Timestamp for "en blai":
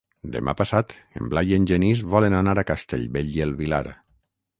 1.19-1.53